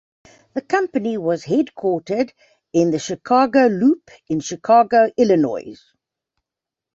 [0.55, 2.31] The company was headquartered
[2.73, 5.79] in the Chicago Loop in Chicago, Illinois.